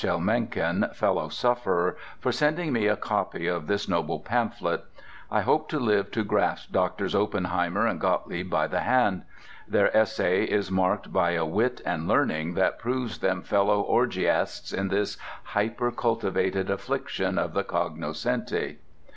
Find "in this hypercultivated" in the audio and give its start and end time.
14.73-16.67